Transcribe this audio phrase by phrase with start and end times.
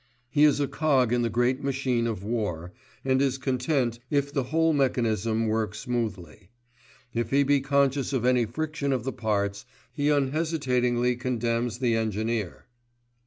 [0.31, 2.73] He is a cog in the great machine of war,
[3.05, 6.49] and is content if the whole mechanism work smoothly.
[7.13, 12.65] If he be conscious of any friction of the parts, he unhesitatingly condemns the engineer.